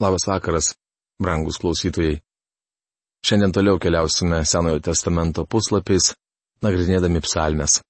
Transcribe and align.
Labas 0.00 0.26
vakaras, 0.28 0.74
brangus 1.22 1.56
klausytojai. 1.56 2.20
Šiandien 3.24 3.52
toliau 3.52 3.78
keliausime 3.80 4.44
Senojo 4.44 4.80
testamento 4.84 5.46
puslapiais, 5.48 6.14
nagrinėdami 6.60 7.20
psalmes. 7.24 7.80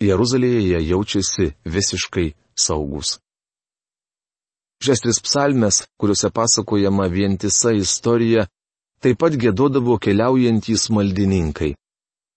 Jeruzalėje 0.00 0.60
jie 0.70 0.80
jaučiasi 0.88 1.54
visiškai 1.64 2.34
saugus. 2.56 3.20
Šias 4.82 5.00
tris 5.04 5.20
psalmes, 5.20 5.84
kuriuose 6.00 6.30
pasakojama 6.32 7.08
vientisa 7.12 7.72
istorija, 7.72 8.46
taip 9.06 9.20
pat 9.22 9.36
gėdodavo 9.38 10.00
keliaujantys 10.02 10.88
maldininkai. 10.90 11.76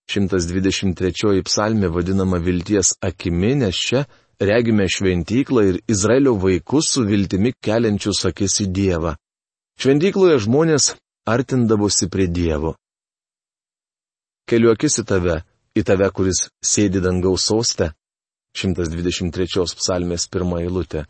123 0.09 1.42
psalmė 1.47 1.89
vadinama 1.89 2.37
vilties 2.37 2.92
akimi, 3.01 3.55
nes 3.57 3.78
čia 3.87 4.04
regime 4.42 4.86
šventyklą 4.86 5.64
ir 5.69 5.79
Izraelio 5.89 6.36
vaikus 6.37 6.92
su 6.93 7.05
viltimi 7.09 7.55
keliančius 7.65 8.21
akis 8.29 8.59
į 8.65 8.68
Dievą. 8.78 9.15
Šventykloje 9.82 10.37
žmonės 10.45 10.92
artindavosi 11.25 12.09
prie 12.14 12.28
Dievo. 12.29 12.75
Keliu 14.50 14.70
akis 14.73 15.00
į 15.01 15.06
tave, 15.09 15.39
į 15.73 15.86
tave, 15.89 16.09
kuris 16.14 16.50
sėdi 16.61 17.01
dangaus 17.01 17.47
sostę. 17.50 17.93
123 18.57 19.65
psalmės 19.78 20.28
pirmą 20.29 20.61
eilutę. 20.65 21.06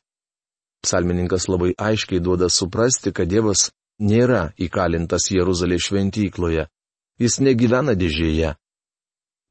Psalmininkas 0.83 1.47
labai 1.51 1.73
aiškiai 1.75 2.23
duoda 2.23 2.47
suprasti, 2.47 3.11
kad 3.11 3.27
Dievas 3.27 3.69
nėra 3.99 4.49
įkalintas 4.57 5.29
Jeruzalės 5.31 5.89
šventykloje. 5.89 6.67
Jis 7.19 7.39
negyvena 7.43 7.95
dėžėje. 7.99 8.55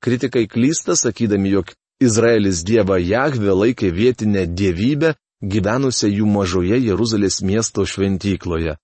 Kritikai 0.01 0.47
klysta 0.49 0.97
sakydami, 0.97 1.51
jog 1.57 1.73
Izraelis 2.01 2.63
Dievą 2.65 2.97
Jahvę 3.03 3.53
laikė 3.53 3.91
vietinę 3.93 4.47
dievybę, 4.47 5.15
gyvenusią 5.43 6.09
jų 6.09 6.27
mažoje 6.27 6.79
Jeruzalės 6.79 7.43
miesto 7.43 7.85
šventykloje. 7.85 8.77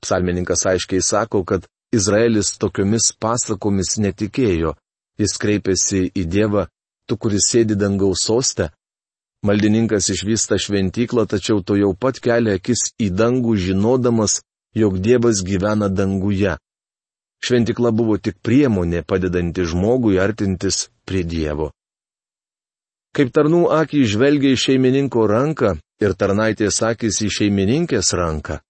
Psalmininkas 0.00 0.66
aiškiai 0.66 1.02
sako, 1.02 1.44
kad 1.44 1.66
Izraelis 1.92 2.54
tokiomis 2.60 3.10
pasakomis 3.18 3.96
netikėjo. 3.98 4.76
Jis 5.20 5.36
kreipėsi 5.40 6.06
į 6.16 6.24
Dievą, 6.32 6.68
tu 7.06 7.16
kuris 7.16 7.50
sėdi 7.50 7.76
dangaus 7.76 8.22
sostę. 8.24 8.70
Maldininkas 9.44 10.08
išvysta 10.12 10.56
šventyklą, 10.60 11.26
tačiau 11.26 11.64
to 11.64 11.76
jau 11.76 11.90
pat 11.96 12.20
kelia 12.20 12.58
akis 12.60 12.92
į 13.00 13.08
dangų, 13.16 13.56
žinodamas, 13.56 14.40
jog 14.74 14.98
Dievas 14.98 15.42
gyvena 15.44 15.88
danguje. 15.88 16.56
Šventikla 17.40 17.90
buvo 17.90 18.18
tik 18.18 18.36
priemonė 18.44 19.02
padedanti 19.02 19.64
žmogui 19.64 20.18
artintis 20.20 20.88
prie 21.08 21.22
Dievo. 21.24 21.70
Kaip 23.16 23.32
tarnų 23.34 23.64
akį 23.74 24.04
žvelgia 24.06 24.52
į 24.54 24.58
šeimininko 24.64 25.24
ranką 25.26 25.72
ir 26.02 26.12
tarnaitės 26.14 26.82
akis 26.86 27.22
į 27.26 27.30
šeimininkės 27.38 28.12
ranką, 28.14 28.60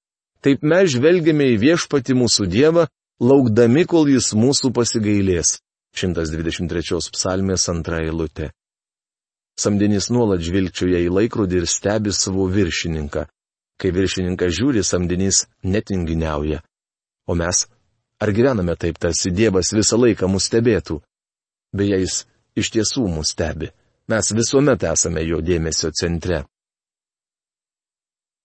taip 0.41 0.63
mes 0.63 0.95
žvelgiame 0.95 1.51
į 1.55 1.59
viešpati 1.65 2.17
mūsų 2.17 2.47
Dievą, 2.49 2.87
laukdami, 3.21 3.85
kol 3.85 4.09
jis 4.09 4.33
mūsų 4.33 4.73
pasigailės. 4.73 5.59
123 5.99 7.11
psalmės 7.13 7.67
antra 7.69 7.99
eilutė. 8.07 8.53
Samdinis 9.59 10.09
nuolat 10.15 10.41
žvilgčioja 10.41 11.03
į 11.05 11.11
laikrodį 11.13 11.61
ir 11.61 11.67
stebi 11.69 12.15
savo 12.15 12.47
viršininką. 12.49 13.27
Kai 13.81 13.93
viršininkas 13.97 14.53
žiūri, 14.59 14.83
samdinys 14.85 15.47
netinginiauja. 15.65 16.61
O 17.31 17.37
mes, 17.39 17.65
ar 18.21 18.33
gyvename 18.37 18.77
taip, 18.77 18.99
tarsi 19.01 19.33
Dievas 19.33 19.73
visą 19.73 19.97
laiką 19.97 20.29
mus 20.29 20.51
stebėtų? 20.51 20.99
Beje, 21.73 22.03
jis 22.03 22.17
iš 22.61 22.73
tiesų 22.77 23.07
mus 23.09 23.33
stebi. 23.33 23.71
Mes 24.11 24.33
visuomet 24.37 24.85
esame 24.91 25.23
jo 25.25 25.41
dėmesio 25.41 25.93
centre. 25.97 26.45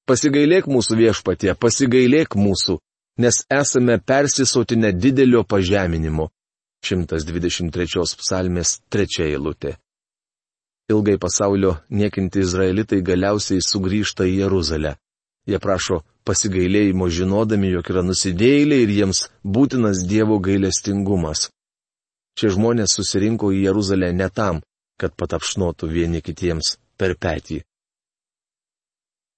Pasigailėk 0.06 0.68
mūsų 0.70 1.00
viešpatie, 1.00 1.56
pasigailėk 1.58 2.36
mūsų, 2.38 2.78
nes 3.18 3.42
esame 3.50 3.98
persisotinę 4.00 4.94
didelio 4.94 5.42
pažeminimo. 5.44 6.30
123 6.86 8.04
psalmės 8.22 8.80
trečia 8.94 9.26
eilutė. 9.26 9.74
Ilgai 10.94 11.18
pasaulio 11.18 11.80
niekinti 11.90 12.44
izraelitai 12.46 13.02
galiausiai 13.02 13.64
sugrįžta 13.66 14.28
į 14.30 14.44
Jeruzalę. 14.44 14.94
Jie 15.46 15.60
prašo 15.62 16.02
pasigailėjimo 16.26 17.08
žinodami, 17.14 17.70
jog 17.76 17.90
yra 17.94 18.02
nusidėjėliai 18.06 18.86
ir 18.86 18.94
jiems 18.96 19.26
būtinas 19.46 20.02
Dievo 20.10 20.40
gailestingumas. 20.42 21.50
Šie 22.36 22.50
žmonės 22.56 22.98
susirinko 22.98 23.52
į 23.54 23.62
Jeruzalę 23.68 24.10
ne 24.14 24.28
tam, 24.34 24.64
kad 25.00 25.14
patapšnotų 25.16 25.90
vieni 25.92 26.22
kitiems 26.26 26.76
per 26.98 27.16
petį. 27.20 27.62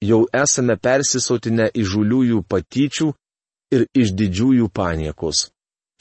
Jau 0.05 0.23
esame 0.33 0.77
persisotinę 0.77 1.71
įžuliųjų 1.73 2.43
patyčių 2.49 3.07
ir 3.73 3.85
iš 3.97 4.13
didžiųjų 4.17 4.69
paniekos. 4.69 5.47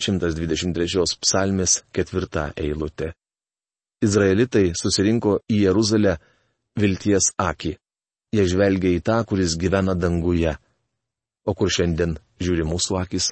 123 0.00 1.16
psalmės 1.24 1.80
ketvirta 1.96 2.50
eilutė. 2.60 3.14
Izraelitai 4.04 4.74
susirinko 4.76 5.38
į 5.48 5.62
Jeruzalę 5.64 6.18
vilties 6.76 7.32
akį. 7.40 7.72
Jie 8.36 8.44
žvelgia 8.50 8.92
į 8.92 9.00
tą, 9.06 9.22
kuris 9.28 9.56
gyvena 9.56 9.94
danguje. 9.96 10.56
O 11.48 11.54
kur 11.56 11.70
šiandien 11.72 12.16
žiūri 12.42 12.66
mūsų 12.68 12.98
akis? 13.00 13.30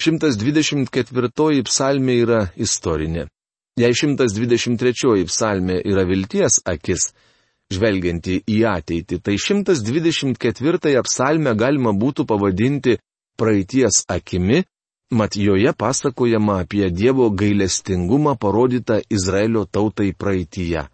124 0.00 1.64
psalmė 1.68 2.14
yra 2.22 2.40
istorinė. 2.56 3.26
Jei 3.80 3.92
123 3.96 5.26
psalmė 5.28 5.76
yra 5.84 6.06
vilties 6.08 6.62
akis, 6.72 7.10
žvelgianti 7.72 8.40
į 8.48 8.58
ateitį, 8.70 9.20
tai 9.20 9.36
124 9.36 11.04
psalmę 11.06 11.54
galima 11.54 11.92
būtų 11.92 12.26
pavadinti 12.32 12.96
praeities 13.36 14.04
akimi, 14.08 14.64
mat 15.12 15.36
joje 15.36 15.72
pasakojama 15.76 16.60
apie 16.64 16.88
Dievo 16.90 17.28
gailestingumą 17.30 18.36
parodytą 18.40 19.02
Izraelio 19.10 19.66
tautai 19.66 20.14
praeitie. 20.14 20.88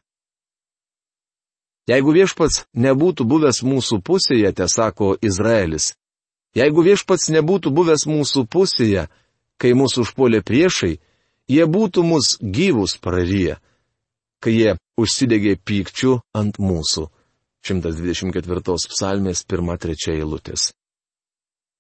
Jeigu 1.86 2.10
viešpats 2.10 2.64
nebūtų 2.74 3.24
buvęs 3.30 3.60
mūsų 3.62 4.00
pusėje, 4.02 4.50
te 4.58 4.66
sako 4.66 5.12
Izraelis, 5.22 5.92
jeigu 6.58 6.82
viešpats 6.82 7.30
nebūtų 7.30 7.70
buvęs 7.70 8.08
mūsų 8.10 8.42
pusėje, 8.50 9.06
kai 9.62 9.70
mūsų 9.78 10.02
užpuolė 10.02 10.42
priešai, 10.42 10.97
jie 11.47 11.69
būtų 11.70 12.02
mus 12.02 12.34
gyvus 12.42 12.97
praryję, 12.98 13.60
kai 14.42 14.56
jie 14.56 14.74
užsidegė 14.98 15.54
pykčių 15.62 16.19
ant 16.34 16.58
mūsų. 16.58 17.06
124 17.66 18.76
psalmės 18.91 19.47
1-3 19.47 20.12
eilutės. 20.14 20.72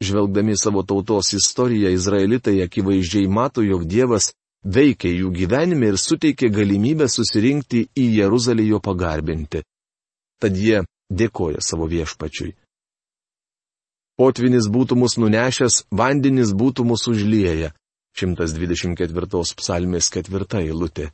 Žvelgdami 0.02 0.54
savo 0.58 0.82
tautos 0.82 1.32
istoriją, 1.34 1.90
izraelitai 1.94 2.60
akivaizdžiai 2.62 3.26
mato, 3.30 3.62
jog 3.62 3.86
Dievas 3.86 4.32
veikia 4.62 5.10
jų 5.10 5.30
gyvenime 5.34 5.90
ir 5.90 5.98
suteikia 5.98 6.50
galimybę 6.50 7.06
susirinkti 7.10 7.88
į 7.94 8.10
Jeruzalę 8.18 8.66
jo 8.66 8.82
pagarbinti 8.82 9.62
tad 10.42 10.56
jie 10.56 10.84
dėkoja 11.10 11.62
savo 11.64 11.88
viešpačiui. 11.90 12.54
Potvinis 14.16 14.68
būtų 14.72 14.96
mus 14.96 15.18
nunešęs, 15.20 15.84
vandenis 15.92 16.54
būtų 16.56 16.84
mus 16.88 17.04
užlieję. 17.08 17.72
124 18.16 19.42
psalmės 19.60 20.08
ketvirta 20.08 20.62
eilutė. 20.64 21.10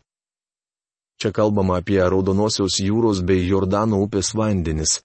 Čia 1.19 1.33
kalbama 1.34 1.81
apie 1.83 1.99
Raudonosios 1.99 2.78
jūros 2.78 3.22
bei 3.27 3.43
Jordano 3.47 3.99
upės 4.03 4.33
vandenis. 4.38 5.00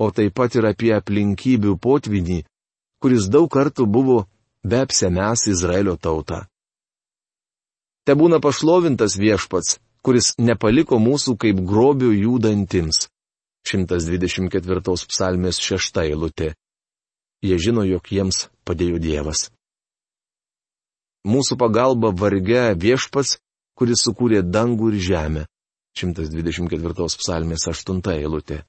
O 0.00 0.10
taip 0.16 0.32
pat 0.36 0.54
ir 0.56 0.68
apie 0.68 0.92
aplinkybių 0.96 1.74
potvinį, 1.76 2.38
kuris 3.00 3.28
daug 3.32 3.48
kartų 3.52 3.84
buvo 3.84 4.22
be 4.64 4.80
apsemes 4.84 5.44
Izraelio 5.48 5.96
tautą. 5.96 6.46
Te 8.04 8.16
būna 8.16 8.40
pašlovintas 8.40 9.18
viešpats, 9.20 9.76
kuris 10.00 10.32
nepaliko 10.40 10.96
mūsų 10.96 11.36
kaip 11.36 11.60
grobių 11.68 12.14
jų 12.16 12.38
dantims. 12.40 13.09
124 13.68 15.06
psalmės 15.10 15.60
šešta 15.60 16.06
eilutė. 16.08 16.54
Jie 17.44 17.56
žino, 17.60 17.84
jog 17.88 18.08
jiems 18.12 18.48
padėjo 18.68 19.00
Dievas. 19.00 19.48
Mūsų 21.28 21.56
pagalba 21.60 22.10
varge 22.16 22.72
viešpats, 22.80 23.38
kuris 23.76 24.04
sukūrė 24.06 24.40
dangų 24.44 24.94
ir 24.94 25.00
žemę. 25.10 25.46
124 25.96 27.08
psalmės 27.20 27.66
8 27.68 28.00
eilutė. 28.14 28.62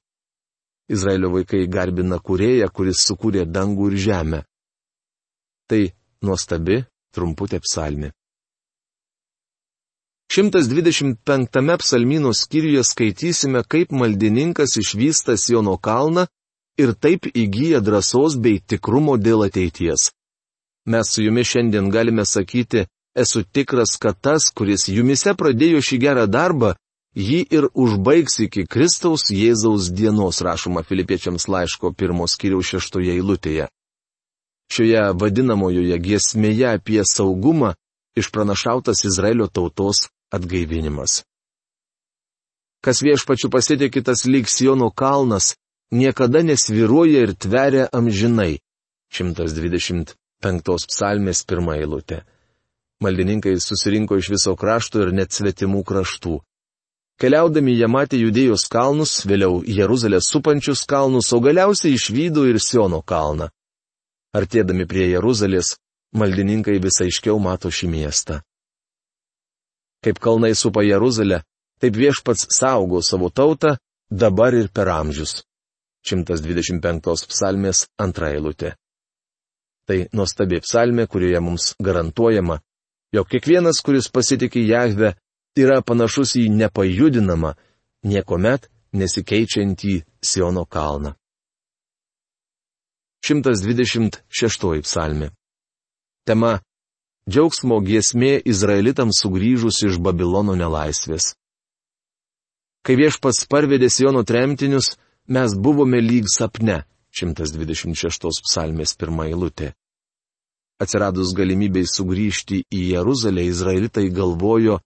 Izraelio 0.92 1.30
vaikai 1.32 1.66
garbina 1.70 2.18
kurėją, 2.18 2.68
kuris 2.68 3.04
sukūrė 3.06 3.46
dangų 3.48 3.92
ir 3.92 3.98
žemę. 4.06 4.40
Tai 5.70 5.82
nuostabi, 6.26 6.82
trumputė 7.14 7.62
psalmė. 7.64 8.12
125 10.34 11.76
psalmino 11.78 12.32
skyriuje 12.34 12.84
skaitysime, 12.84 13.62
kaip 13.68 13.90
maldininkas 13.90 14.76
išvysta 14.76 15.36
Siono 15.36 15.76
kalną 15.76 16.24
ir 16.78 16.94
taip 16.94 17.26
įgyja 17.36 17.80
drąsos 17.84 18.38
bei 18.40 18.60
tikrumo 18.60 19.18
dėl 19.18 19.44
ateities. 19.46 20.10
mes 20.86 21.10
su 21.12 21.22
jumis 21.22 21.46
šiandien 21.46 21.90
galime 21.90 22.24
sakyti, 22.24 22.86
esu 23.14 23.42
tikras, 23.44 23.98
kad 24.00 24.20
tas, 24.20 24.48
kuris 24.56 24.88
jumise 24.88 25.34
pradėjo 25.34 25.80
šį 25.88 25.98
gerą 26.04 26.24
darbą, 26.26 26.70
jį 27.14 27.40
ir 27.56 27.68
užbaigs 27.74 28.40
iki 28.46 28.64
Kristaus 28.66 29.28
Jėzaus 29.30 29.92
dienos, 29.92 30.40
rašoma 30.40 30.82
Filipiečiams 30.82 31.48
laiško 31.48 31.92
pirmos 31.92 32.38
kiriaus 32.40 32.72
šeštoje 32.72 33.12
eilutėje. 33.18 33.68
Šioje 34.72 35.04
vadinamojoje 35.12 35.98
giesmėje 35.98 36.66
apie 36.72 37.02
saugumą 37.04 37.74
išpranašautas 38.16 39.04
Izraelio 39.04 39.46
tautos 39.46 40.08
atgaivinimas. 40.32 41.22
Kas 42.82 43.02
viešpačių 43.06 43.50
pasitikė 43.52 44.02
tas 44.02 44.24
lyg 44.26 44.48
Siono 44.50 44.90
kalnas, 44.90 45.54
niekada 45.94 46.42
nesviruoja 46.42 47.22
ir 47.28 47.34
tveria 47.38 47.86
amžinai. 47.94 48.58
125 49.12 50.88
psalmės 50.90 51.44
pirmą 51.46 51.76
eilutę. 51.78 52.24
Maldininkai 53.02 53.54
susirinko 53.60 54.16
iš 54.18 54.32
viso 54.34 54.56
krašto 54.56 55.02
ir 55.04 55.12
net 55.14 55.30
svetimų 55.34 55.84
kraštų. 55.86 56.40
Keliaudami 57.22 57.74
jie 57.76 57.86
matė 57.86 58.18
judėjos 58.18 58.66
kalnus, 58.72 59.20
vėliau 59.28 59.60
Jeruzalės 59.62 60.30
supančius 60.32 60.86
kalnus, 60.90 61.30
o 61.30 61.38
galiausiai 61.44 61.94
išvydo 61.94 62.48
ir 62.50 62.58
Siono 62.58 63.02
kalną. 63.02 63.50
Artėdami 64.34 64.88
prie 64.90 65.10
Jeruzalės, 65.12 65.76
maldininkai 66.18 66.80
visai 66.82 67.12
aiškiau 67.12 67.38
mato 67.38 67.70
šį 67.70 67.90
miestą. 67.92 68.40
Kaip 70.02 70.18
kalnai 70.18 70.54
supa 70.54 70.82
Jeruzalę, 70.82 71.42
taip 71.80 71.96
viešpats 71.96 72.48
saugo 72.50 73.02
savo 73.02 73.30
tautą 73.30 73.76
dabar 74.10 74.54
ir 74.54 74.68
per 74.68 74.88
amžius. 74.90 75.42
125 76.02 77.28
psalmės 77.30 77.86
antra 77.98 78.32
eilutė. 78.34 78.74
Tai 79.86 79.98
nuostabi 80.14 80.60
psalmė, 80.62 81.06
kurioje 81.06 81.40
mums 81.42 81.72
garantuojama, 81.82 82.58
jog 83.14 83.28
kiekvienas, 83.30 83.82
kuris 83.82 84.08
pasitikė 84.10 84.62
Jahve, 84.66 85.14
yra 85.58 85.82
panašus 85.82 86.36
į 86.38 86.48
nepajudinamą, 86.50 87.54
niekuomet 88.06 88.68
nesikeičiantį 88.92 90.02
Siono 90.22 90.64
kalną. 90.66 91.14
126 93.22 94.82
psalmė. 94.82 95.30
Tema- 96.26 96.60
Džiaugsmo 97.30 97.78
giesmė 97.86 98.40
Izraelitams 98.42 99.20
sugrįžus 99.22 99.78
iš 99.86 99.98
Babilono 100.02 100.56
nelaisvės. 100.58 101.36
Kai 102.82 102.96
viešpats 102.98 103.46
parvedė 103.46 103.86
Siono 103.94 104.24
tremtinius, 104.26 104.96
mes 105.30 105.54
buvome 105.54 106.00
lyg 106.02 106.26
sapne. 106.26 106.82
126 107.14 108.40
psalmės 108.42 108.96
pirmą 108.98 109.28
eilutę. 109.30 109.74
Atsiradus 110.82 111.34
galimybei 111.36 111.84
sugrįžti 111.86 112.64
į 112.72 112.80
Jeruzalę, 112.96 113.44
izraelitai 113.46 114.08
galvojo, 114.10 114.80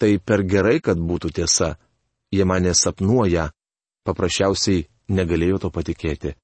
tai 0.00 0.16
per 0.18 0.42
gerai, 0.42 0.80
kad 0.80 0.98
būtų 0.98 1.30
tiesa. 1.36 1.76
Jie 2.34 2.48
mane 2.48 2.72
sapnuoja, 2.74 3.50
paprasčiausiai 4.08 4.88
negalėjo 5.06 5.60
to 5.66 5.70
patikėti. 5.70 6.34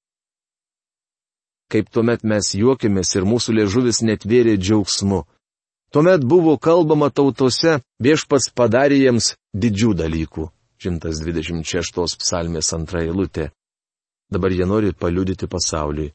Kaip 1.72 1.88
tuomet 1.88 2.24
mes 2.28 2.50
juokėmės 2.52 3.14
ir 3.16 3.24
mūsų 3.24 3.54
liežuvis 3.56 4.02
netvėrė 4.04 4.58
džiaugsmu. 4.60 5.22
Tuomet 5.92 6.24
buvo 6.24 6.58
kalbama 6.60 7.08
tautose, 7.08 7.78
viešpats 8.00 8.50
padarė 8.52 8.98
jiems 9.00 9.34
didžių 9.56 9.94
dalykų. 10.02 10.50
126 10.84 12.18
psalmės 12.20 12.72
antra 12.76 13.04
eilutė. 13.06 13.50
Dabar 14.32 14.52
jie 14.52 14.66
nori 14.68 14.92
paliudyti 14.92 15.48
pasauliui. 15.48 16.12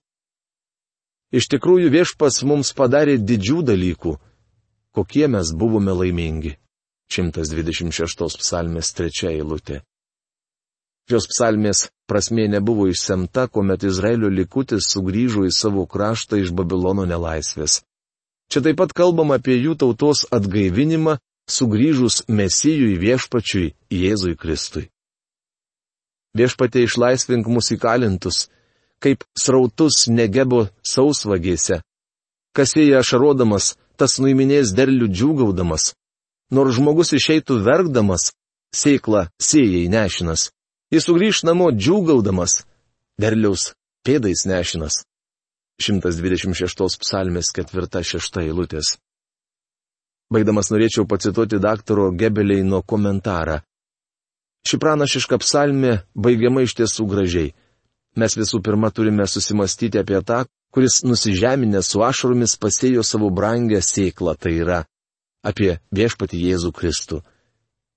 Iš 1.34 1.50
tikrųjų 1.52 1.90
viešpas 1.92 2.42
mums 2.48 2.74
padarė 2.78 3.18
didžių 3.18 3.62
dalykų. 3.72 4.14
Kokie 4.96 5.28
mes 5.28 5.52
buvome 5.54 5.94
laimingi. 5.94 6.56
126 7.14 8.42
psalmės 8.42 8.94
trečia 8.94 9.32
eilutė. 9.34 9.82
Šios 11.08 11.30
psalmės 11.32 11.86
prasmė 12.10 12.50
nebuvo 12.52 12.90
išsemta, 12.92 13.46
kuomet 13.48 13.86
Izraelio 13.88 14.28
likutis 14.28 14.90
sugrįžo 14.92 15.46
į 15.48 15.54
savo 15.56 15.86
kraštą 15.88 16.42
iš 16.42 16.52
Babilono 16.52 17.06
nelaisvės. 17.08 17.80
Čia 18.52 18.64
taip 18.66 18.78
pat 18.82 18.92
kalbama 18.96 19.38
apie 19.40 19.56
jų 19.56 19.78
tautos 19.80 20.26
atgaivinimą 20.36 21.18
sugrįžus 21.48 22.26
Mesijui 22.28 22.98
viešpačiui 23.00 23.74
Jėzui 23.92 24.36
Kristui. 24.36 24.90
Viešpatė 26.36 26.84
išlaisvink 26.84 27.48
mus 27.48 27.72
įkalintus, 27.72 28.50
kaip 29.00 29.24
srautus 29.32 30.08
negebo 30.12 30.68
sausvagėse. 30.84 31.80
Kasėja 32.52 33.00
ašarodamas, 33.00 33.76
tas 33.96 34.20
nuiminės 34.20 34.76
derlių 34.76 35.08
džiūgaudamas. 35.08 35.94
Nors 36.52 36.76
žmogus 36.76 37.16
išeitų 37.16 37.62
verkdamas, 37.64 38.32
sėkla 38.76 39.28
sėjai 39.40 39.88
nešinas. 39.92 40.50
Jis 40.94 41.04
sugrįž 41.04 41.44
namo 41.44 41.68
džiūgaudamas, 41.76 42.62
derliaus 43.20 43.74
pėdais 44.08 44.46
nešinas. 44.48 45.02
126 45.84 47.02
psalmės 47.04 47.52
4-6 47.54 48.40
eilutės. 48.42 48.96
Baigdamas 50.34 50.72
norėčiau 50.72 51.06
pacituoti 51.08 51.60
daktaro 51.60 52.08
Gebeleino 52.12 52.82
komentarą. 52.82 53.60
Ši 54.68 54.80
pranašiška 54.82 55.38
psalmė 55.44 55.94
baigiama 56.16 56.64
iš 56.66 56.74
tiesų 56.80 57.06
gražiai. 57.12 57.54
Mes 58.18 58.34
visų 58.40 58.64
pirma 58.64 58.90
turime 58.90 59.28
susimastyti 59.28 60.00
apie 60.02 60.20
tą, 60.26 60.42
kuris 60.74 61.04
nusižeminę 61.04 61.84
su 61.84 62.02
ašaromis 62.04 62.58
pasėjo 62.60 63.04
savo 63.04 63.30
brangę 63.30 63.84
sėklą, 63.84 64.34
tai 64.40 64.58
yra 64.64 64.82
apie 65.44 65.78
viešpati 65.96 66.40
Jėzų 66.48 66.74
Kristų. 66.76 67.22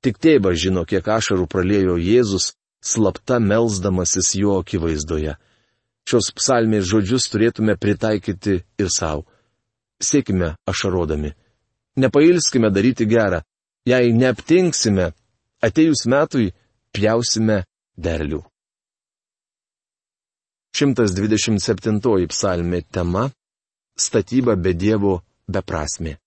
Tik 0.05 0.21
tėvas 0.23 0.61
žino, 0.61 0.85
kiek 0.85 1.07
ašarų 1.07 1.49
pralėjo 1.51 1.97
Jėzus, 1.99 2.53
slapta 2.85 3.39
melzdamasis 3.41 4.35
jo 4.35 4.59
akivaizdoje. 4.61 5.37
Šios 6.09 6.33
psalmės 6.37 6.89
žodžius 6.91 7.29
turėtume 7.31 7.77
pritaikyti 7.77 8.61
ir 8.81 8.89
savo. 8.91 9.27
Sėkime 10.01 10.55
ašarodami 10.67 11.35
nepailskime 11.97 12.71
daryti 12.71 13.07
gerą. 13.07 13.41
Jei 13.87 14.13
neaptinksime, 14.13 15.13
atejus 15.63 16.05
metui 16.07 16.53
pjausime 16.93 17.65
derlių. 17.97 18.43
127 20.77 22.27
psalmė 22.31 22.83
tema- 22.93 23.31
statyba 24.07 24.57
be 24.57 24.75
Dievo 24.75 25.23
beprasme. 25.49 26.19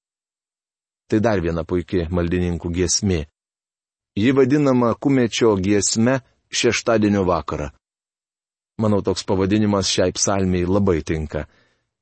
Tai 1.08 1.20
dar 1.20 1.40
viena 1.42 1.64
puikia 1.64 2.10
maldininkų 2.10 2.70
giesmė. 2.78 3.26
Ji 4.16 4.32
vadinama 4.32 4.96
kumečio 4.96 5.56
giesme 5.58 6.22
šeštadienio 6.54 7.26
vakarą. 7.28 7.70
Manau, 8.82 9.02
toks 9.06 9.26
pavadinimas 9.28 9.90
šiai 9.90 10.14
psalmiai 10.16 10.66
labai 10.66 11.02
tinka. 11.06 11.46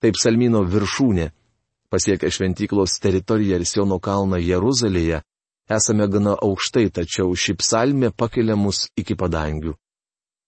Tai 0.02 0.12
psalmino 0.16 0.64
viršūnė 0.64 1.32
Pasiekę 1.92 2.30
šventyklos 2.32 3.00
teritoriją 3.04 3.58
ir 3.60 3.66
Siono 3.68 3.98
kalną 4.00 4.38
Jeruzalėje, 4.40 5.18
esame 5.76 6.06
gana 6.08 6.38
aukštai, 6.40 6.86
tačiau 6.88 7.34
ši 7.36 7.58
psalmė 7.60 8.14
pakelia 8.16 8.56
mus 8.56 8.86
iki 8.96 9.18
padangių. 9.20 9.74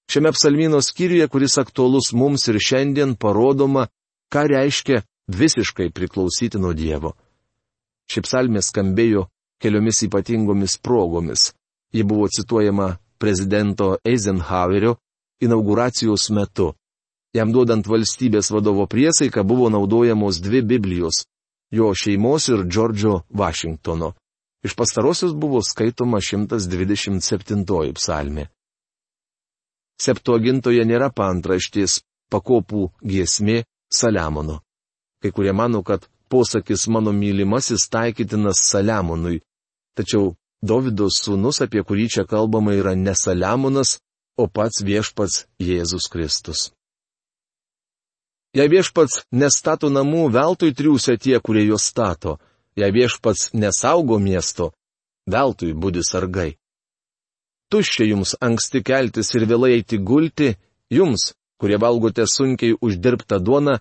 Šiame 0.08 0.32
psalmino 0.32 0.80
skyriuje, 0.80 1.28
kuris 1.28 1.58
aktuolus 1.60 2.14
mums 2.16 2.48
ir 2.48 2.62
šiandien, 2.64 3.18
parodoma, 3.20 3.90
ką 4.32 4.46
reiškia 4.54 5.04
visiškai 5.28 5.90
priklausyti 5.92 6.64
nuo 6.64 6.72
Dievo. 6.72 7.12
Ši 8.08 8.24
psalmė 8.24 8.64
skambėjo 8.64 9.28
keliomis 9.60 10.00
ypatingomis 10.08 10.78
progomis. 10.80 11.52
Ji 11.92 12.08
buvo 12.08 12.30
cituojama 12.32 12.94
prezidento 13.24 13.98
Eisenhowerio 14.04 14.98
inauguracijos 15.40 16.28
metu. 16.36 16.74
Jam 17.34 17.54
duodant 17.56 17.88
valstybės 17.88 18.52
vadovo 18.52 18.84
priesaiką 18.92 19.46
buvo 19.48 19.70
naudojamos 19.72 20.42
dvi 20.44 20.62
Biblijos 20.74 21.24
jo 21.74 21.94
šeimos 21.96 22.48
ir 22.48 22.66
Džordžo 22.68 23.22
Vašingtono. 23.30 24.12
Iš 24.64 24.76
pastarosios 24.76 25.34
buvo 25.34 25.62
skaitoma 25.62 26.20
127 26.22 27.94
psalmė. 27.98 28.46
Septuagintoje 30.04 30.86
nėra 30.86 31.10
pantraštės 31.16 32.02
pakopų 32.32 32.84
giesmė 33.02 33.64
Saliamono. 34.00 34.60
Kai 35.22 35.32
kurie 35.32 35.54
mano, 35.54 35.82
kad 35.84 36.06
posakis 36.30 36.88
mano 36.88 37.12
mylimasis 37.12 37.90
taikytinas 37.90 38.62
Saliamonui, 38.70 39.42
tačiau 39.98 40.36
Davido 40.64 41.10
sūnus, 41.12 41.60
apie 41.66 41.82
kurį 41.84 42.08
čia 42.14 42.24
kalbama, 42.24 42.72
yra 42.78 42.94
ne 42.96 43.12
Saliamonas, 43.20 43.98
o 44.40 44.48
pats 44.48 44.80
viešpats 44.88 45.44
Jėzus 45.60 46.08
Kristus. 46.08 46.72
Jei 48.56 48.70
viešpats 48.70 49.26
nestato 49.34 49.90
namų, 49.90 50.30
veltui 50.32 50.72
triūsia 50.78 51.18
tie, 51.18 51.36
kurie 51.44 51.66
juos 51.66 51.90
stato. 51.90 52.38
Jei 52.80 52.94
viešpats 52.94 53.52
nesaugo 53.54 54.20
miesto, 54.22 54.72
veltui 55.30 55.74
būdi 55.74 56.04
sargai. 56.06 56.54
Tuščia 57.70 58.08
jums 58.12 58.36
anksti 58.40 58.84
keltis 58.86 59.34
ir 59.36 59.48
vėlai 59.50 59.74
eiti 59.80 59.98
gulti, 59.98 60.54
jums, 60.94 61.34
kurie 61.60 61.80
valgote 61.82 62.24
sunkiai 62.30 62.78
uždirbtą 62.80 63.42
duoną, 63.42 63.80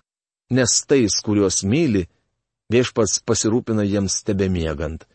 nes 0.51 0.75
tais, 0.89 1.15
kuriuos 1.25 1.63
myli, 1.63 2.07
viešpats 2.73 3.21
pasirūpina 3.27 3.85
jiems 3.85 4.19
tebemiegant. 4.27 5.05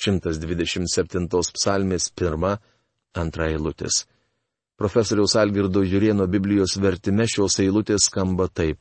127 0.00 1.28
psalmės 1.54 2.08
1-2 2.16 3.48
eilutės. 3.50 4.04
Profesoriaus 4.80 5.36
Algirdo 5.36 5.82
Jurieno 5.84 6.26
Biblijos 6.26 6.78
vertime 6.80 7.26
šios 7.28 7.58
eilutės 7.60 8.06
skamba 8.08 8.48
taip. 8.48 8.80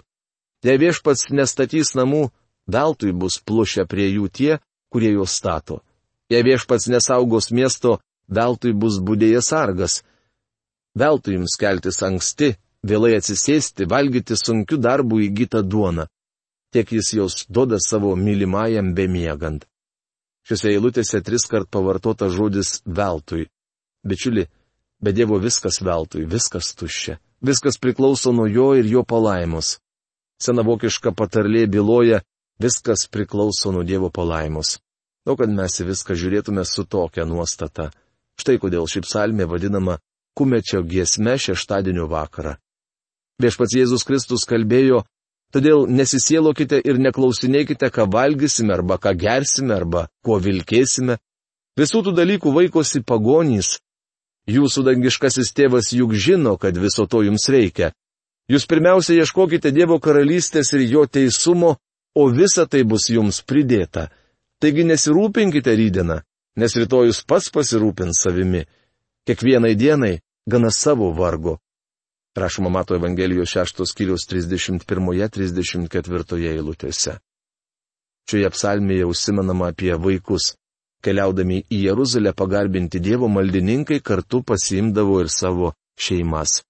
Jei 0.63 0.79
viešpats 0.79 1.29
nestatys 1.35 1.91
namų, 1.95 2.29
veltui 2.71 3.11
bus 3.11 3.39
plušę 3.43 3.83
prie 3.91 4.07
jų 4.13 4.29
tie, 4.31 4.53
kurie 4.91 5.11
juos 5.11 5.35
stato. 5.35 5.81
Jei 6.31 6.43
viešpats 6.45 6.87
nesaugos 6.93 7.49
miesto, 7.51 7.99
veltui 8.27 8.73
bus 8.73 8.99
būdėjas 9.03 9.51
sargas. 9.51 10.01
Veltui 10.95 11.35
jums 11.35 11.55
keltis 11.59 11.99
anksti, 12.03 12.53
vėlai 12.83 13.17
atsisėsti, 13.19 13.87
valgyti 13.89 14.37
sunkiu 14.39 14.79
darbu 14.79 15.19
įgytą 15.27 15.63
duoną. 15.67 16.07
Tiek 16.71 16.91
jis 16.93 17.13
jos 17.17 17.45
duoda 17.49 17.79
savo 17.81 18.15
mylimajam 18.15 18.93
bemiegant. 18.95 19.65
Šiuose 20.49 20.71
eilutėse 20.73 21.19
tris 21.21 21.43
kart 21.45 21.69
pavartota 21.69 22.25
žodis 22.33 22.79
veltui. 22.81 23.43
Bičiuli, 24.01 24.47
be 24.97 25.11
Dievo 25.13 25.37
viskas 25.37 25.77
veltui, 25.85 26.23
viskas 26.25 26.71
tuščia. 26.73 27.19
Viskas 27.45 27.77
priklauso 27.77 28.33
nuo 28.33 28.47
jo 28.49 28.71
ir 28.73 28.89
jo 28.89 29.03
palaimos. 29.05 29.77
Senavokiška 30.41 31.13
patarlė 31.13 31.67
byloja, 31.69 32.23
viskas 32.57 33.05
priklauso 33.13 33.69
nuo 33.75 33.85
Dievo 33.85 34.09
palaimos. 34.09 34.79
Daug, 35.21 35.37
kad 35.37 35.53
mes 35.53 35.77
į 35.83 35.91
viską 35.91 36.17
žiūrėtume 36.17 36.65
su 36.65 36.87
tokia 36.89 37.29
nuostata. 37.29 37.91
Štai 38.41 38.57
kodėl 38.57 38.89
ši 38.89 39.05
psalmė 39.05 39.45
vadinama 39.45 39.99
kumečio 40.33 40.81
giesme 40.81 41.37
šeštadienio 41.37 42.09
vakarą. 42.09 42.55
Viešpats 43.37 43.77
Jėzus 43.77 44.07
Kristus 44.07 44.49
kalbėjo, 44.49 45.03
todėl 45.53 45.87
nesisielokite 45.89 46.79
ir 46.85 46.99
neklausinėkite, 47.01 47.89
ką 47.89 48.07
valgysime 48.11 48.73
arba 48.75 48.99
ką 49.01 49.15
gersime 49.17 49.75
arba 49.75 50.07
kuo 50.25 50.39
vilkėsime. 50.43 51.17
Visų 51.79 52.03
tų 52.05 52.15
dalykų 52.17 52.53
vaikosi 52.53 53.01
pagonys. 53.05 53.77
Jūsų 54.49 54.83
dangiškasis 54.87 55.53
tėvas 55.53 55.91
juk 55.93 56.15
žino, 56.17 56.57
kad 56.57 56.77
viso 56.77 57.05
to 57.05 57.21
jums 57.23 57.45
reikia. 57.53 57.93
Jūs 58.49 58.65
pirmiausia 58.65 59.19
ieškokite 59.21 59.69
Dievo 59.71 59.99
karalystės 60.01 60.73
ir 60.73 60.87
jo 60.89 61.05
teisumo, 61.05 61.75
o 62.17 62.23
visa 62.33 62.65
tai 62.65 62.81
bus 62.83 63.05
jums 63.13 63.43
pridėta. 63.45 64.09
Taigi 64.59 64.83
nesirūpinkite 64.89 65.75
rydieną, 65.77 66.17
nes 66.57 66.75
rytojus 66.81 67.21
pats 67.29 67.51
pasirūpins 67.53 68.23
savimi. 68.25 68.65
Kiekvienai 69.29 69.75
dienai 69.77 70.15
gana 70.49 70.71
savo 70.73 71.13
vargo. 71.13 71.59
Rašoma 72.39 72.69
Mato 72.69 72.95
Evangelijos 72.95 73.49
6 73.55 73.85
skyrius 73.91 74.23
31-34 74.31 76.53
eilutėse. 76.53 77.13
Šioje 78.29 78.49
psalmėje 78.53 79.05
užsimenama 79.09 79.65
apie 79.73 79.93
vaikus. 79.97 80.53
Keliaudami 81.03 81.63
į 81.71 81.77
Jeruzalę 81.87 82.33
pagarbinti 82.35 82.99
Dievo 82.99 83.27
maldininkai 83.31 84.01
kartu 84.03 84.43
pasiimdavo 84.43 85.21
ir 85.23 85.29
savo 85.31 85.73
šeimas. 85.99 86.61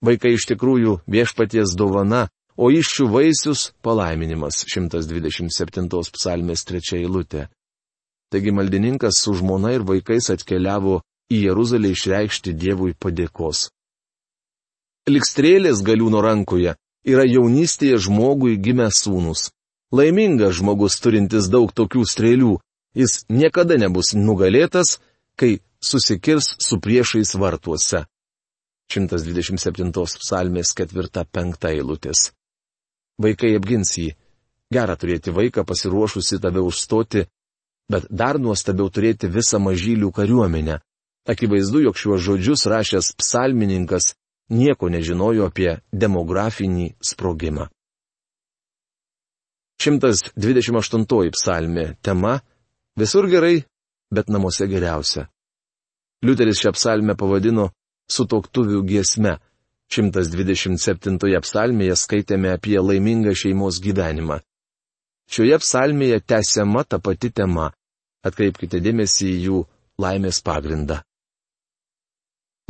Vaikai 0.00 0.32
iš 0.34 0.46
tikrųjų 0.48 1.00
viešpaties 1.04 1.76
dovana, 1.76 2.28
o 2.56 2.70
iššių 2.72 3.06
vaisius- 3.12 3.72
palaiminimas 3.84 4.64
127 4.64 6.10
psalmės 6.16 6.64
3 6.64 6.96
eilutė. 7.00 7.48
Taigi 8.30 8.52
maldininkas 8.52 9.20
su 9.22 9.34
žmona 9.34 9.74
ir 9.74 9.82
vaikais 9.82 10.30
atkeliavo 10.30 11.02
į 11.30 11.46
Jeruzalę 11.46 11.90
išreikšti 11.94 12.54
Dievui 12.54 12.94
padėkos. 12.94 13.70
Likstrėlės 15.08 15.80
galiūno 15.80 16.20
rankoje 16.20 16.74
yra 17.08 17.24
jaunystėje 17.24 17.96
žmogui 18.04 18.58
gimęs 18.60 19.00
sūnus. 19.06 19.48
Laimingas 19.96 20.58
žmogus 20.60 20.98
turintis 21.00 21.48
daug 21.50 21.72
tokių 21.72 22.04
strėlių, 22.06 22.58
jis 22.94 23.24
niekada 23.32 23.78
nebus 23.80 24.12
nugalėtas, 24.14 24.98
kai 25.40 25.60
susikirs 25.80 26.52
su 26.60 26.78
priešais 26.84 27.32
vartuose. 27.34 28.04
127 28.92 29.90
psalmės 30.20 30.74
4-5 30.76 31.66
eilutės. 31.72 32.30
Vaikai 33.20 33.54
apgins 33.56 33.96
jį. 33.96 34.12
Gera 34.70 34.94
turėti 34.94 35.32
vaiką 35.34 35.64
pasiruošusi 35.66 36.38
tave 36.38 36.62
užstoti, 36.62 37.24
bet 37.90 38.06
dar 38.10 38.38
nuostabiau 38.38 38.90
turėti 38.92 39.26
visą 39.26 39.58
mažylių 39.58 40.12
kariuomenę, 40.14 40.78
Akivaizdu, 41.28 41.82
jog 41.84 41.98
šiuos 42.00 42.22
žodžius 42.24 42.66
rašęs 42.66 43.12
psalmininkas 43.20 44.14
nieko 44.50 44.90
nežinojo 44.90 45.46
apie 45.50 45.78
demografinį 45.92 46.94
sprogimą. 47.00 47.68
128 49.80 51.30
psalmė 51.32 51.94
tema- 52.02 52.40
visur 53.00 53.28
gerai, 53.32 53.64
bet 54.12 54.28
namuose 54.28 54.66
geriausia. 54.68 55.28
Liuteris 56.22 56.60
šią 56.60 56.74
psalmę 56.76 57.16
pavadino 57.16 57.70
sutoktuvių 58.10 58.82
giesme. 58.84 59.38
127 59.90 61.40
psalmėje 61.42 61.96
skaitėme 61.96 62.52
apie 62.54 62.78
laimingą 62.78 63.32
šeimos 63.34 63.80
gyvenimą. 63.82 64.38
Šioje 65.30 65.58
psalmėje 65.58 66.20
tęsiama 66.20 66.84
ta 66.84 66.98
pati 66.98 67.30
tema. 67.30 67.72
Atkreipkite 68.22 68.78
dėmesį 68.84 69.26
į 69.32 69.40
jų 69.46 69.58
laimės 69.98 70.42
pagrindą. 70.46 71.00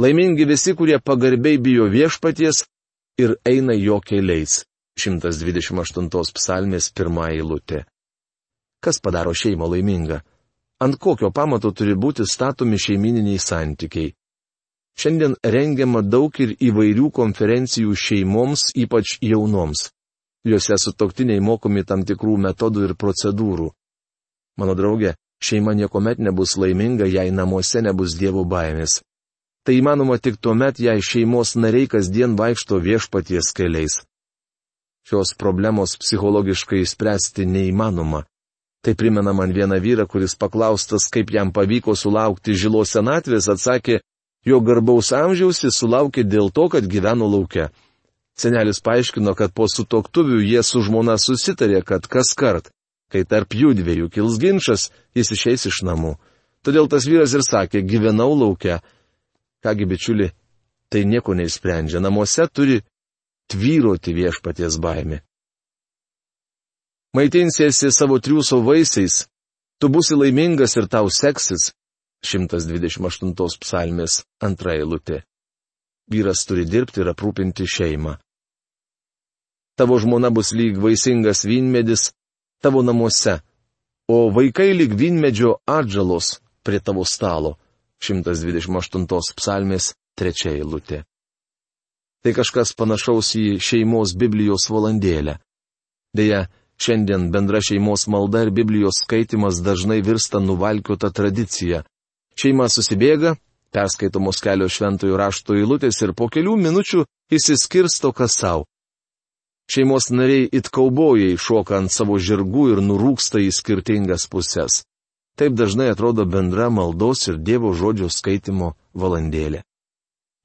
Laimingi 0.00 0.44
visi, 0.48 0.72
kurie 0.74 0.98
pagarbiai 0.98 1.58
bijo 1.58 1.84
viešpaties 1.92 2.62
ir 3.20 3.34
eina 3.44 3.74
jo 3.76 3.98
keliais. 4.00 4.62
128 4.96 6.30
psalmės 6.36 6.86
pirmą 6.96 7.26
eilutė. 7.34 7.82
Kas 8.80 9.00
padaro 9.04 9.34
šeimą 9.36 9.68
laimingą? 9.72 10.22
Ant 10.80 10.96
kokio 10.96 11.28
pamato 11.30 11.72
turi 11.76 11.98
būti 12.04 12.24
statomi 12.24 12.78
šeimininiai 12.80 13.42
santykiai? 13.48 14.14
Šiandien 14.96 15.36
rengiama 15.56 16.00
daug 16.00 16.40
ir 16.40 16.56
įvairių 16.70 17.10
konferencijų 17.20 17.92
šeimoms, 18.06 18.70
ypač 18.84 19.18
jaunoms. 19.20 19.90
Juose 20.48 20.80
sutoktiniai 20.80 21.44
mokomi 21.44 21.84
tam 21.84 22.06
tikrų 22.08 22.38
metodų 22.48 22.88
ir 22.88 22.96
procedūrų. 22.96 23.68
Mano 24.56 24.80
draugė, 24.80 25.12
šeima 25.44 25.76
niekuomet 25.76 26.24
nebus 26.24 26.56
laiminga, 26.56 27.04
jei 27.04 27.28
namuose 27.28 27.84
nebus 27.84 28.16
dievų 28.16 28.48
baimės. 28.48 29.02
Tai 29.64 29.76
įmanoma 29.76 30.16
tik 30.16 30.38
tuo 30.40 30.54
met, 30.56 30.80
jei 30.80 31.02
šeimos 31.04 31.52
nariai 31.60 31.88
kasdien 31.90 32.36
vaikšto 32.38 32.80
viešpaties 32.80 33.52
keliais. 33.56 34.00
Šios 35.04 35.34
problemos 35.36 35.96
psichologiškai 36.00 36.84
spręsti 36.86 37.44
neįmanoma. 37.44 38.24
Tai 38.80 38.94
primena 38.96 39.32
man 39.36 39.52
vieną 39.52 39.76
vyrą, 39.84 40.06
kuris 40.08 40.36
paklaustas, 40.36 41.08
kaip 41.12 41.32
jam 41.34 41.52
pavyko 41.52 41.92
sulaukti 41.92 42.56
žilos 42.56 42.94
senatvės, 42.96 43.50
atsakė, 43.52 44.00
jo 44.48 44.60
garbaus 44.64 45.12
amžiaus 45.12 45.60
jis 45.64 45.76
sulaukė 45.82 46.24
dėl 46.24 46.48
to, 46.48 46.68
kad 46.72 46.88
gyveno 46.88 47.28
laukia. 47.28 47.68
Senelis 48.40 48.80
paaiškino, 48.80 49.34
kad 49.36 49.52
po 49.52 49.66
sutoktuvių 49.68 50.40
jie 50.40 50.62
su 50.64 50.80
žmona 50.80 51.18
susitarė, 51.20 51.82
kad 51.84 52.08
kas 52.08 52.32
kart, 52.32 52.70
kai 53.12 53.26
tarp 53.28 53.52
jų 53.52 53.74
dviejų 53.76 54.08
kils 54.14 54.40
ginčas, 54.40 54.88
jis 55.12 55.34
išeis 55.36 55.66
iš 55.68 55.82
namų. 55.84 56.14
Todėl 56.64 56.88
tas 56.88 57.04
vyras 57.04 57.34
ir 57.36 57.44
sakė, 57.44 57.84
gyvenau 57.84 58.32
laukia, 58.32 58.80
Kągi 59.60 59.86
bičiuli, 59.86 60.30
tai 60.90 61.04
nieko 61.04 61.34
neįsprendžia. 61.36 62.00
Namuose 62.00 62.46
turi 62.48 62.80
tvyroti 63.50 64.14
viešpaties 64.16 64.78
baimė. 64.80 65.20
Maitinsiesi 67.16 67.90
savo 67.90 68.20
triūso 68.22 68.60
vaisiais, 68.62 69.24
tu 69.82 69.90
būsi 69.90 70.14
laimingas 70.14 70.76
ir 70.78 70.86
tau 70.86 71.10
seksis. 71.10 71.72
128 72.20 73.32
psalmės 73.64 74.20
antra 74.44 74.74
eilutė. 74.76 75.22
Vyras 76.12 76.44
turi 76.44 76.66
dirbti 76.68 77.00
ir 77.00 77.08
aprūpinti 77.14 77.64
šeimą. 77.64 78.18
Tavo 79.80 79.96
žmona 80.02 80.28
bus 80.28 80.52
lyg 80.52 80.76
vaisingas 80.76 81.46
vynmedis 81.48 82.10
tavo 82.60 82.82
namuose, 82.84 83.38
o 84.12 84.28
vaikai 84.36 84.74
lyg 84.76 84.92
vynmedžio 85.00 85.56
atžalos 85.64 86.40
prie 86.62 86.80
tavo 86.84 87.06
stalo. 87.08 87.56
128 88.00 89.34
psalmės 89.36 89.92
trečia 90.18 90.54
eilutė. 90.56 91.04
Tai 92.24 92.32
kažkas 92.36 92.74
panašaus 92.76 93.34
į 93.36 93.44
šeimos 93.64 94.12
Biblijos 94.20 94.66
valandėlę. 94.72 95.38
Deja, 96.16 96.46
šiandien 96.80 97.30
bendra 97.32 97.60
šeimos 97.64 98.06
malda 98.12 98.44
ir 98.44 98.50
Biblijos 98.56 99.04
skaitimas 99.04 99.60
dažnai 99.64 100.00
virsta 100.04 100.40
nuvalkiota 100.40 101.12
tradicija. 101.16 101.84
Šeima 102.36 102.68
susibėga, 102.72 103.36
perskaitomos 103.72 104.40
kelios 104.44 104.76
šventojų 104.76 105.16
rašto 105.16 105.56
eilutės 105.56 106.00
ir 106.04 106.12
po 106.16 106.28
kelių 106.32 106.56
minučių 106.60 107.06
įsiskirsto 107.36 108.12
kas 108.16 108.36
savo. 108.42 108.66
Šeimos 109.70 110.08
nariai 110.10 110.48
it 110.50 110.68
kaubojai 110.74 111.36
šoka 111.38 111.76
ant 111.78 111.92
savo 111.94 112.18
žirgų 112.18 112.64
ir 112.72 112.80
nurūksta 112.82 113.38
į 113.38 113.52
skirtingas 113.54 114.26
puses. 114.26 114.80
Taip 115.38 115.54
dažnai 115.56 115.90
atrodo 115.90 116.24
bendra 116.26 116.68
maldos 116.70 117.26
ir 117.28 117.38
Dievo 117.38 117.72
žodžio 117.72 118.10
skaitimo 118.12 118.74
valandėlė. 118.94 119.62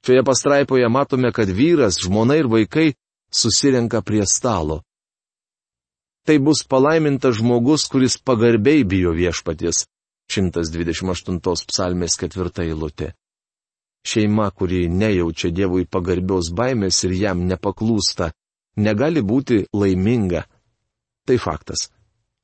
Šioje 0.05 0.21
pastraipoje 0.23 0.89
matome, 0.89 1.31
kad 1.33 1.49
vyras, 1.49 1.97
žmona 2.03 2.37
ir 2.37 2.47
vaikai 2.47 2.93
susirenka 3.33 4.01
prie 4.05 4.25
stalo. 4.29 4.83
Tai 6.25 6.37
bus 6.39 6.63
palaimintas 6.69 7.37
žmogus, 7.37 7.87
kuris 7.89 8.17
pagarbiai 8.17 8.83
bijo 8.83 9.13
viešpaties. 9.17 9.85
128 10.31 11.69
psalmės 11.69 12.17
ketvirta 12.17 12.63
eilutė. 12.65 13.11
Šeima, 14.05 14.49
kuri 14.53 14.85
nejaučia 14.89 15.49
Dievui 15.53 15.85
pagarbios 15.89 16.51
baimės 16.53 17.03
ir 17.05 17.13
jam 17.17 17.45
nepaklūsta, 17.49 18.31
negali 18.77 19.21
būti 19.21 19.65
laiminga. 19.73 20.45
Tai 21.25 21.37
faktas. 21.41 21.89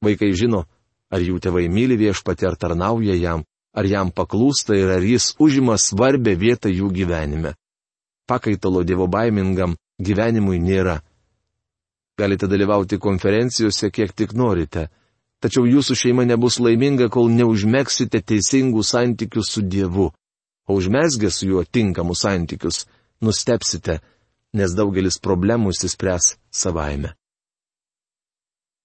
Vaikai 0.01 0.31
žino, 0.33 0.65
ar 1.11 1.21
jų 1.21 1.39
tėvai 1.43 1.67
myli 1.69 1.97
viešpatį 1.99 2.47
ar 2.47 2.57
tarnauja 2.57 3.15
jam, 3.19 3.43
ar 3.75 3.85
jam 3.87 4.11
paklūsta 4.11 4.75
ir 4.77 4.91
ar 4.95 5.03
jis 5.03 5.33
užima 5.39 5.77
svarbę 5.77 6.35
vietą 6.39 6.71
jų 6.71 6.91
gyvenime. 6.95 7.55
Pakaitalo 8.27 8.83
dievo 8.87 9.07
baimingam 9.11 9.75
gyvenimui 9.99 10.59
nėra. 10.59 11.01
Galite 12.17 12.47
dalyvauti 12.47 12.99
konferencijose 12.99 13.89
kiek 13.91 14.13
tik 14.13 14.33
norite, 14.37 14.87
tačiau 15.41 15.65
jūsų 15.65 15.97
šeima 15.97 16.25
nebus 16.27 16.59
laiminga, 16.61 17.09
kol 17.09 17.31
neužmėgsite 17.33 18.21
teisingų 18.21 18.83
santykių 18.85 19.43
su 19.43 19.63
Dievu, 19.65 20.11
o 20.67 20.77
užmesgę 20.77 21.31
su 21.31 21.47
juo 21.49 21.63
tinkamus 21.63 22.21
santykius, 22.25 22.85
nustepsite, 23.21 23.99
nes 24.53 24.75
daugelis 24.77 25.17
problemų 25.23 25.73
įsispręs 25.73 26.35
savaime. 26.51 27.15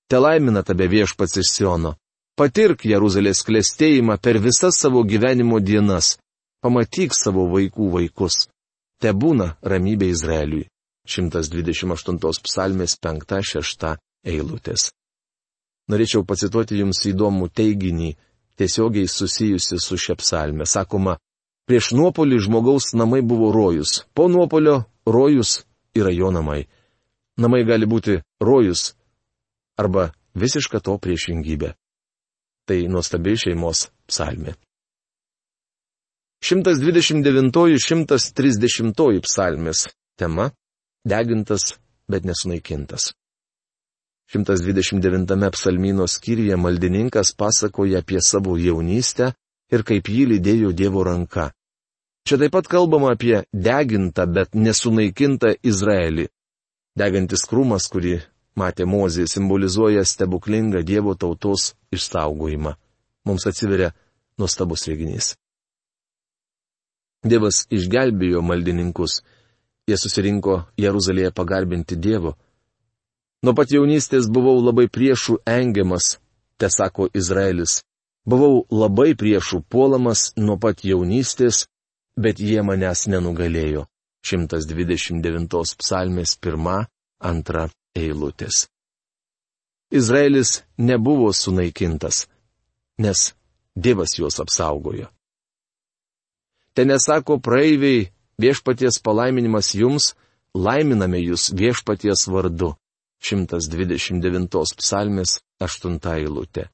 Te 0.07 0.19
laimina 0.23 0.63
tabe 0.63 0.87
viešpats 0.89 1.43
iš 1.43 1.51
Siono. 1.51 1.97
Patirk 2.37 2.83
Jeruzalės 2.85 3.41
klėstėjimą 3.49 4.19
per 4.21 4.37
visas 4.45 4.77
savo 4.77 5.01
gyvenimo 5.09 5.57
dienas. 5.57 6.19
Pamatyk 6.61 7.15
savo 7.17 7.47
vaikų 7.49 7.87
vaikus. 7.95 8.35
Te 9.01 9.13
būna 9.17 9.55
ramybė 9.65 10.11
Izraeliui. 10.13 10.67
128 11.09 12.43
psalmės 12.45 12.99
5-6 13.01 13.95
eilutės. 14.29 14.91
Norėčiau 15.89 16.27
pacituoti 16.29 16.83
jums 16.83 17.01
įdomų 17.09 17.49
teiginį, 17.57 18.11
tiesiogiai 18.61 19.09
susijusi 19.09 19.81
su 19.81 19.97
šia 19.97 20.19
psalme. 20.21 20.69
Sakoma, 20.69 21.17
prieš 21.65 21.95
nuopolį 21.97 22.43
žmogaus 22.49 22.91
namai 22.93 23.23
buvo 23.25 23.49
rojus, 23.55 24.03
po 24.13 24.29
nuopolio 24.29 24.83
rojus 25.09 25.63
yra 25.97 26.13
jo 26.13 26.29
namai. 26.35 26.67
Namai 27.41 27.65
gali 27.65 27.89
būti 27.89 28.21
rojus, 28.45 28.93
arba 29.81 30.11
visiška 30.37 30.85
to 30.85 31.01
priešingybė. 31.01 31.73
Tai 32.67 32.83
nuostabi 32.91 33.37
šeimos 33.39 33.87
psalmė. 34.11 34.59
129-130 36.43 39.23
psalmės 39.27 39.87
tema- 40.19 40.51
degintas, 41.13 41.63
bet 42.11 42.23
nesunaikintas. 42.25 43.13
129 44.33 45.51
psalmino 45.55 46.07
skyriuje 46.07 46.57
maldininkas 46.57 47.35
pasakoja 47.39 47.99
apie 48.03 48.21
savo 48.21 48.57
jaunystę 48.59 49.33
ir 49.71 49.83
kaip 49.87 50.09
jį 50.11 50.27
lydėjo 50.33 50.73
Dievo 50.75 51.05
ranka. 51.07 51.53
Čia 52.27 52.39
taip 52.39 52.53
pat 52.53 52.67
kalbama 52.67 53.11
apie 53.15 53.45
degintą, 53.55 54.27
bet 54.27 54.55
nesunaikintą 54.55 55.55
Izraelį. 55.63 56.27
Degantis 56.99 57.47
krūmas, 57.47 57.87
kurį 57.93 58.23
matė 58.57 58.87
Mozė, 58.89 59.27
simbolizuoja 59.29 60.05
stebuklingą 60.05 60.83
Dievo 60.83 61.15
tautos 61.15 61.75
išsaugojimą. 61.93 62.75
Mums 63.27 63.47
atsiveria 63.47 63.93
nuostabus 64.39 64.87
reginys. 64.89 65.35
Dievas 67.27 67.65
išgelbėjo 67.71 68.43
maldininkus. 68.43 69.23
Jie 69.87 69.97
susirinko 69.99 70.65
Jeruzalėje 70.79 71.33
pagarbinti 71.35 71.97
Dievo. 71.97 72.35
Nuo 73.45 73.55
pat 73.55 73.71
jaunystės 73.71 74.27
buvau 74.33 74.57
labai 74.59 74.89
priešų 74.91 75.41
engiamas, 75.47 76.17
te 76.59 76.71
sako 76.73 77.09
Izraelis. 77.15 77.83
Buvau 78.27 78.65
labai 78.71 79.13
priešų 79.15 79.61
puolamas 79.71 80.33
nuo 80.37 80.57
pat 80.59 80.83
jaunystės, 80.83 81.67
bet 82.19 82.41
jie 82.43 82.63
manęs 82.67 83.07
nenugalėjo. 83.13 83.87
129 84.27 85.77
psalmės 85.79 86.35
1-2 86.43 87.69
eilutės. 87.97 88.67
Izraelis 89.91 90.63
nebuvo 90.79 91.33
sunaikintas, 91.33 92.27
nes 92.99 93.33
Dievas 93.77 94.17
juos 94.19 94.41
apsaugojo. 94.41 95.11
Ten 96.75 96.89
nesako 96.89 97.37
praeiviai, 97.45 98.09
viešpaties 98.41 99.03
palaiminimas 99.05 99.75
jums, 99.77 100.15
laiminame 100.57 101.21
jūs 101.21 101.51
viešpaties 101.53 102.25
vardu. 102.33 102.73
129 103.21 104.77
psalmės 104.81 105.41
8 105.61 106.01
eilutė. 106.17 106.67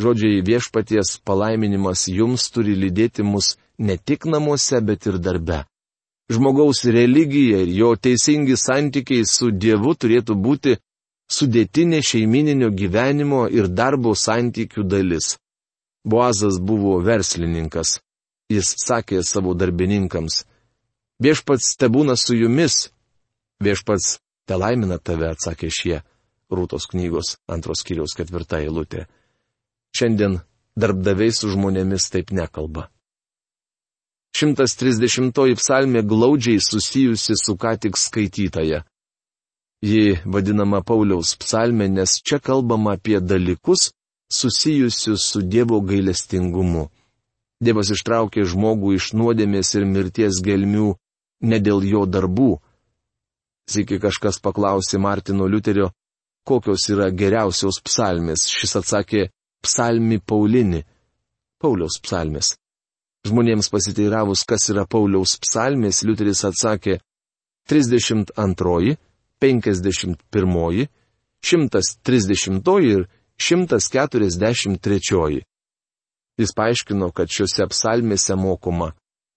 Žodžiai 0.00 0.44
viešpaties 0.44 1.18
palaiminimas 1.24 2.06
jums 2.08 2.50
turi 2.52 2.76
lydėti 2.76 3.24
mus 3.24 3.56
ne 3.78 3.96
tik 3.96 4.28
namuose, 4.28 4.80
bet 4.80 5.08
ir 5.08 5.18
darbe 5.18 5.64
žmogaus 6.32 6.84
religija 6.84 7.62
ir 7.64 7.72
jo 7.72 7.94
teisingi 7.96 8.56
santykiai 8.56 9.24
su 9.26 9.50
Dievu 9.50 9.94
turėtų 9.94 10.36
būti 10.36 10.76
sudėtinė 11.32 12.00
šeimininio 12.04 12.70
gyvenimo 12.72 13.46
ir 13.48 13.68
darbo 13.68 14.14
santykių 14.14 14.84
dalis. 14.84 15.36
Boazas 16.04 16.60
buvo 16.60 16.98
verslininkas. 17.04 17.98
Jis 18.48 18.74
sakė 18.80 19.20
savo 19.22 19.52
darbininkams, 19.52 20.44
viešpats 21.20 21.74
tebūna 21.76 22.16
su 22.16 22.36
jumis. 22.36 22.88
Viešpats 23.60 24.18
te 24.48 24.56
laimina 24.56 24.96
tave, 24.98 25.34
atsakė 25.34 25.68
šie 25.68 25.98
Rūtos 26.48 26.86
knygos 26.88 27.34
antros 27.52 27.82
kiriaus 27.84 28.14
ketvirta 28.16 28.62
eilutė. 28.64 29.04
Šiandien 29.92 30.38
darbdaviai 30.80 31.34
su 31.34 31.50
žmonėmis 31.52 32.08
taip 32.14 32.32
nekalba. 32.32 32.86
130 34.36 35.56
psalmė 35.58 36.02
glaudžiai 36.02 36.60
susijusi 36.60 37.34
su 37.36 37.56
ką 37.56 37.74
tik 37.80 37.96
skaitytaja. 37.96 38.84
Ji 39.82 40.18
vadinama 40.26 40.82
Pauliaus 40.82 41.36
psalmė, 41.38 41.88
nes 41.88 42.18
čia 42.22 42.38
kalbama 42.38 42.96
apie 42.98 43.20
dalykus 43.20 43.92
susijusius 44.32 45.24
su 45.32 45.42
Dievo 45.42 45.80
gailestingumu. 45.80 46.88
Dievas 47.60 47.90
ištraukė 47.94 48.44
žmogų 48.46 48.94
iš 48.98 49.12
nuodėmės 49.18 49.74
ir 49.74 49.86
mirties 49.86 50.42
gelmių 50.44 50.92
ne 51.50 51.58
dėl 51.58 51.82
jo 51.86 52.04
darbų. 52.06 52.58
Sėki 53.68 53.98
kažkas 54.02 54.38
paklausė 54.44 54.98
Martino 54.98 55.46
Liuterio, 55.46 55.90
kokios 56.46 56.86
yra 56.92 57.10
geriausios 57.10 57.80
psalmės. 57.84 58.46
Šis 58.48 58.76
atsakė 58.80 59.28
psalmi 59.64 60.20
Paulini. 60.20 60.84
Pauliaus 61.58 61.98
psalmės. 62.02 62.54
Žmonėms 63.28 63.68
pasiteiravus, 63.72 64.44
kas 64.48 64.70
yra 64.72 64.86
Pauliaus 64.88 65.36
psalmės, 65.42 66.02
Liuteris 66.06 66.44
atsakė 66.48 66.98
32, 67.68 68.96
51, 69.40 70.88
130 71.42 72.82
ir 72.82 73.08
143. 73.38 75.42
Jis 76.38 76.54
paaiškino, 76.54 77.10
kad 77.12 77.30
šiuose 77.34 77.66
psalmėse 77.70 78.36
mokoma, 78.38 78.92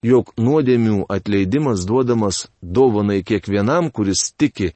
jog 0.06 0.32
nuodėmių 0.38 1.06
atleidimas 1.10 1.86
duodamas 1.86 2.46
dovanai 2.62 3.22
kiekvienam, 3.26 3.90
kuris 3.90 4.30
tiki, 4.38 4.72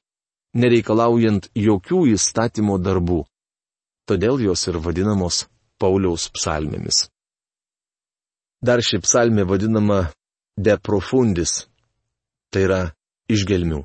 nereikalaujant 0.55 1.51
jokių 1.55 2.07
įstatymo 2.15 2.79
darbų. 2.83 3.25
Todėl 4.07 4.43
jos 4.47 4.67
ir 4.71 4.79
vadinamos 4.83 5.45
Pauliaus 5.83 6.31
psalmėmis. 6.35 7.07
Dar 8.63 8.81
ši 8.83 9.01
psalmė 9.05 9.45
vadinama 9.49 10.07
de 10.57 10.77
profundis. 10.79 11.67
Tai 12.51 12.63
yra 12.65 12.81
iš 13.29 13.45
gelmių. 13.49 13.83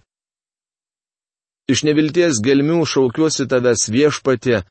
Iš 1.71 1.83
nevilties 1.87 2.39
gelmių 2.43 2.81
šaukiuosi 2.87 3.47
tavęs 3.51 3.87
viešpatė, 3.91 4.63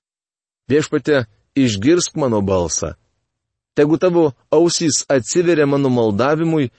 viešpatė 0.68 1.24
išgirsk 1.56 2.16
mano 2.20 2.40
balsą. 2.44 2.94
Tegu 3.74 3.96
tavo 3.98 4.32
ausys 4.52 5.04
atsiveria 5.08 5.66
mano 5.66 5.88
maldavimui, 5.92 6.70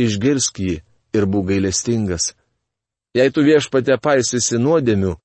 išgirsk 0.00 0.60
jį 0.62 0.76
ir 1.16 1.26
būk 1.26 1.50
gailestingas. 1.50 2.34
Jei 3.16 3.32
tu 3.32 3.44
viešpatė 3.44 3.96
paisysi 4.02 4.60
nuodėmių, 4.60 5.16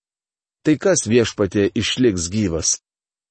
tai 0.63 0.77
kas 0.79 1.05
viešpatė 1.07 1.69
išliks 1.75 2.29
gyvas? 2.31 2.79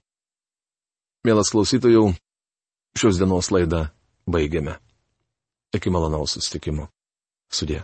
Mielas 1.26 1.50
klausytojų, 1.50 2.14
šios 2.96 3.18
dienos 3.18 3.50
laidą 3.50 3.88
baigiame. 4.30 4.78
Iki 5.74 5.90
malonaus 5.90 6.36
susitikimo. 6.38 6.88
Sudė. 7.52 7.82